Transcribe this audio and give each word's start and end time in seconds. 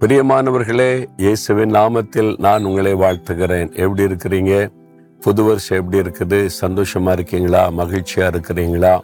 பிரியமானவர்களே 0.00 1.06
இயேசுவின் 1.16 1.70
நாமத்தில் 1.70 2.38
நான் 2.38 2.64
உங்களை 2.64 2.94
வாழ்த்துகிறேன். 2.94 3.74
எப்படி 3.76 4.04
இருக்கிறீங்க? 4.04 4.70
புது 5.20 5.42
வருஷம் 5.42 5.78
எப்படி 5.78 6.08
இருக்குது? 6.08 6.48
சந்தோஷமா 6.60 7.10
இருக்கீங்களா? 7.10 7.70
மகிழ்ச்சியா 7.70 8.28
இருக்கிறீங்களா? 8.30 8.98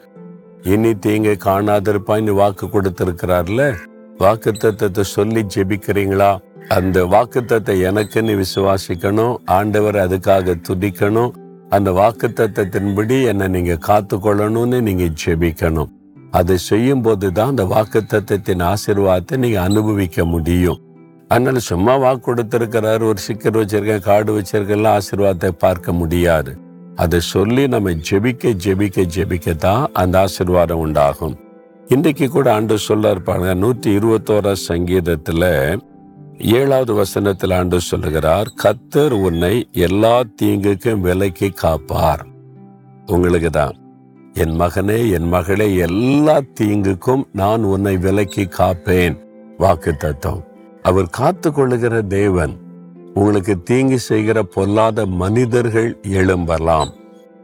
இனி 0.63 0.91
தீங்க 0.91 1.37
காணாதிருப்பான்னு 1.45 2.31
வாக்கு 2.31 2.67
கொடுத்திருக்கிறார்ல? 2.67 3.75
வாக்கு 4.19 4.53
தத்துவத்தை 4.53 5.05
சொல்லி 5.05 5.47
ஜெபிக்கிறீங்களா? 5.55 6.39
அந்த 6.69 7.05
வாக்கு 7.05 7.45
தத்தை 7.45 7.85
எனக்குன்னு 7.85 8.45
விசுவாசிக்கணும். 8.45 9.37
ஆண்டவர் 9.45 9.95
அதுக்காக 9.95 10.61
துதிக்கணும். 10.69 11.31
அந்த 11.69 11.93
வாக்கு 11.93 12.29
தத்தத்தின்படி 12.29 13.25
என்னை 13.25 13.49
நீங்க 13.49 13.77
காத்து 13.77 14.17
கொள்ளணும்னு 14.17 14.81
நீங்க 14.81 15.05
ஜெபிக்கணும். 15.25 15.89
அதை 16.31 16.57
செய்யும் 16.57 17.03
போது 17.03 17.33
தான் 17.33 17.49
அந்த 17.49 17.65
வாக்கு 17.65 18.03
தத்துவத்தின் 18.03 18.63
ஆசீர்வாதத்தை 18.63 19.37
நீங்க 19.37 19.63
அனுபவிக்க 19.63 20.25
முடியும். 20.25 20.79
அதனால 21.35 21.61
சும்மா 21.69 21.95
வாக்கு 22.03 22.25
கொடுத்துருக்கிறார் 22.27 23.03
ஒரு 23.11 23.21
சிக்கர் 23.27 23.57
வச்சிருக்கேன் 23.61 24.05
காடு 24.09 24.33
வச்சிருக்கெல்லாம் 24.37 24.97
ஆசீர்வாதத்தை 24.99 25.51
பார்க்க 25.65 25.93
முடியாது. 26.01 26.53
அதை 27.03 27.19
சொல்லி 27.35 27.63
நம்ம 27.75 27.95
ஜெபிக்க 28.09 28.53
ஜெபிக்க 28.65 29.07
ஜெபிக்க 29.15 29.57
தான் 29.65 29.85
அந்த 30.03 30.19
ஆசீர்வாதம் 30.25 30.83
உண்டாகும். 30.85 31.35
இன்றைக்கு 31.95 32.27
கூட 32.35 32.47
ஆண்டு 32.57 32.77
சொல்ல 32.89 33.15
இருப்பாங்க 33.15 33.49
நூற்றி 33.63 33.89
இருபத்தோரா 33.99 34.53
சங்கீதத்தில் 34.69 35.49
ஏழாவது 36.59 36.93
வசனத்தில் 37.01 37.57
ஆண்டு 37.59 37.81
சொல்லுகிறார் 37.89 38.49
கத்தர் 38.63 39.15
உன்னை 39.27 39.55
எல்லா 39.89 40.15
தீங்குக்கும் 40.41 41.05
விலைக்கு 41.09 41.49
காப்பார். 41.65 42.25
உங்களுக்கு 43.15 43.51
தான். 43.61 43.77
என் 44.43 44.57
மகனே 44.63 44.99
என் 45.19 45.29
மகளே 45.35 45.69
எல்லா 45.89 46.37
தீங்குக்கும் 46.61 47.23
நான் 47.43 47.71
உன்னை 47.75 47.97
விலக்கி 48.07 48.47
காப்பேன். 48.59 49.17
வாக்கு 49.63 49.93
தத்துவம். 50.05 50.45
அவர் 50.85 51.09
காத்து 51.11 51.53
கொள்ளுகிற 51.53 52.03
தேவன் 52.03 52.55
உங்களுக்கு 53.15 53.63
தீங்கு 53.63 53.99
செய்கிற 53.99 54.43
பொல்லாத 54.43 55.07
மனிதர்கள் 55.07 55.99
எழும்பலாம். 56.03 56.91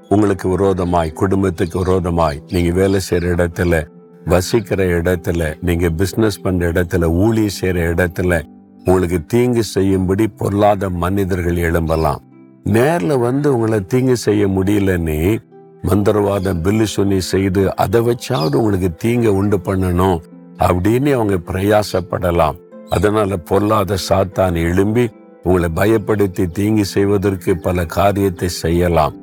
உங்களுக்கு 0.09 0.49
விரோதமாய் 0.49 1.11
குடும்பத்துக்கு 1.11 1.79
விரோதமாய் 1.79 2.43
நீங்க 2.51 2.71
வேலை 2.71 3.01
செய்யற 3.11 3.31
இடத்துல 3.35 3.83
வசிக்கிற 4.25 4.85
இடத்துல 4.85 5.55
நீங்க 5.61 5.89
பிசினஸ் 5.91 6.41
பண்ற 6.41 6.73
இடத்துல 6.73 7.11
ஊழிய 7.23 7.49
செய்யற 7.61 7.87
இடத்துல 7.93 8.43
உங்களுக்கு 8.85 9.27
தீங்கு 9.27 9.63
செய்யும்படி 9.63 10.29
பொல்லாத 10.29 10.91
மனிதர்கள் 10.91 11.57
எழும்பலாம். 11.57 12.23
நேர்ல 12.65 13.19
வந்து 13.19 13.55
உங்களை 13.55 13.85
தீங்கு 13.85 14.17
செய்ய 14.17 14.47
முடியலன்னு 14.47 15.39
மந்திரவாதம் 15.83 16.63
பில்லு 16.63 16.83
சொல்லி 16.83 17.21
செய்து 17.21 17.77
அதை 17.77 18.01
வச்சாவது 18.01 18.55
உங்களுக்கு 18.55 18.91
தீங்க 19.05 19.29
உண்டு 19.29 19.57
பண்ணணும் 19.57 20.19
அப்படின்னு 20.59 21.13
அவங்க 21.13 21.39
பிரயாசப்படலாம். 21.53 22.59
அதனால 22.91 23.37
பொல்லாத 23.37 23.97
சாத்தான் 24.09 24.55
எழும்பி 24.55 25.05
உங்களை 25.43 25.69
பயப்படுத்தி 25.77 26.47
தீங்கு 26.51 26.85
செய்வதற்கு 26.85 27.53
பல 27.57 27.85
காரியத்தை 27.87 28.49
செய்யலாம். 28.49 29.17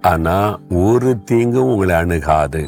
ஆனா 0.00 0.58
ஒரு 0.70 1.18
தீங்கும் 1.24 1.70
உங்களை 1.74 1.94
அணுகாது. 1.94 2.62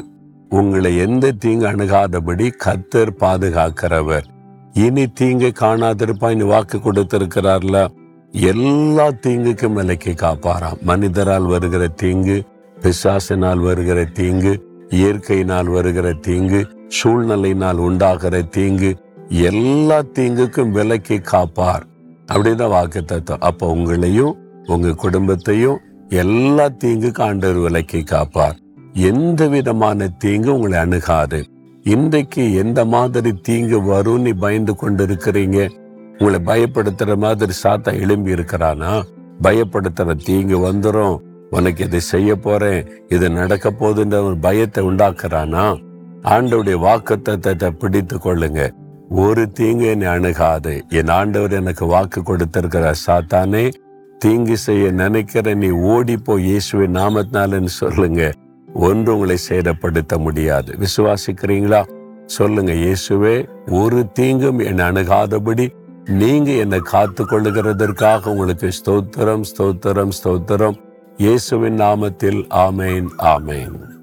உங்களை 0.49 0.97
எந்த 0.97 1.31
தீங்கு 1.31 1.65
அணுகாதபடி 1.67 2.47
கத்தர் 2.65 3.11
பாதுகாக்கிறவர். 3.19 4.25
இனி 4.73 5.07
தீங்கு 5.07 5.51
காணாதிருப்பாய்னு 5.59 6.45
வாக்கு 6.45 6.77
கொடுத்திருக்கிறார்ல. 6.77 7.87
எல்லா 8.31 9.07
தீங்குக்கும் 9.07 9.73
விலைக்கு 9.73 10.11
காப்பாராம் 10.11 10.81
மனிதரால் 10.81 11.47
வருகிற 11.47 11.87
தீங்கு 11.87 12.37
பிசாசினால் 12.81 13.61
வருகிற 13.63 13.99
தீங்கு 14.05 14.53
இயற்கையினால் 14.89 15.69
வருகிற 15.69 16.07
தீங்கு 16.13 16.61
சூழ்நிலையினால் 16.97 17.79
உண்டாகிற 17.87 18.41
தீங்கு 18.41 18.91
எல்லா 19.29 20.01
தீங்குக்கும் 20.13 20.69
விலைக்கு 20.69 21.21
காப்பார். 21.21 21.85
அப்படிதான் 22.33 22.69
வாக்கு 22.69 23.03
தத்துவம் 23.03 23.41
அப்ப 23.41 23.75
உங்களையும் 23.75 24.33
உங்க 24.65 24.91
குடும்பத்தையும் 24.91 25.79
எல்லா 26.09 26.69
தீங்குக்கும் 26.69 27.21
ஆண்டவர் 27.21 27.57
விலைக்கு 27.57 28.03
காப்பார். 28.03 28.57
எந்த 28.93 29.47
விதமான 29.47 30.07
தீங்கு 30.07 30.53
உங்களை 30.53 30.79
அணுகாது. 30.79 31.45
இன்றைக்கு 31.83 32.53
எந்த 32.53 32.85
மாதிரி 32.85 33.33
தீங்கு 33.33 33.81
வரும்னு 33.81 34.33
பயந்து 34.39 34.75
கொண்டு 34.75 35.07
இருக்கிறீங்க 35.07 35.69
உங்களை 36.17 36.39
பயப்படுத்துற 36.45 37.17
மாதிரி 37.17 37.51
சாத்தா 37.63 37.99
எழும்பி 37.99 38.33
இருக்கிறானா? 38.33 39.03
பயப்படுத்துற 39.41 40.15
தீங்கு 40.25 40.57
வந்துரும். 40.59 41.17
உனக்கு 41.49 41.83
இதை 41.83 41.99
செய்ய 41.99 42.35
போறேன். 42.35 42.87
இது 43.07 43.29
நடக்க 43.29 43.71
போகுதுன்ற 43.71 44.23
ஒரு 44.23 44.37
பயத்தை 44.37 44.87
உண்டாக்குறானா? 44.87 45.81
ஆண்டவுடைய 46.23 46.77
வாக்குத்தத்தை 46.79 47.69
பிடித்து 47.69 48.17
கொள்ளுங்க. 48.17 48.71
ஒரு 49.09 49.51
தீங்கு 49.51 49.85
என்னை 49.85 50.07
அணுகாது. 50.07 50.83
என் 50.89 51.07
ஆண்டவர் 51.07 51.51
எனக்கு 51.51 51.85
வாக்கு 51.85 52.23
கொடுத்திருக்கிற 52.23 52.93
சாத்தானே 53.07 53.71
தீங்கு 54.17 54.57
செய்ய 54.57 54.91
நினைக்கிற 54.91 55.53
நீ 55.53 55.69
ஓடிப்போ 55.69 56.39
இயேசுவின் 56.39 56.95
நாமத்தினாலன்னு 56.95 57.65
சொல்லுங்க. 57.65 58.31
ஒன்று 58.73 59.13
உங்களை 59.13 59.37
சேதப்படுத்த 59.49 60.17
முடியாது. 60.17 60.77
விசுவாசிக்கிறீங்களா? 60.79 61.83
சொல்லுங்க 62.25 62.73
இயேசுவே 62.73 63.47
ஒரு 63.69 64.11
தீங்கும் 64.13 64.59
என்னை 64.59 64.85
அணுகாதபடி 64.85 65.69
நீங்க 66.05 66.51
என்னை 66.51 66.79
காத்து 66.79 67.23
கொள்ளுகிறதற்காக 67.23 68.25
உங்களுக்கு 68.25 68.69
ஸ்தோத்திரம் 68.69 69.41
ஸ்தோத்திரம் 69.51 70.09
ஸ்தோத்திரம். 70.23 70.75
இயேசுவின் 71.17 71.79
நாமத்தில் 71.79 72.47
ஆமேன் 72.49 73.07
ஆமேன். 73.17 73.94